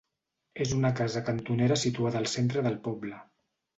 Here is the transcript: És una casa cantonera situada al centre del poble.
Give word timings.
És 0.63 0.71
una 0.77 0.91
casa 1.01 1.21
cantonera 1.29 1.79
situada 1.81 2.21
al 2.23 2.29
centre 2.33 2.65
del 2.69 2.81
poble. 2.89 3.21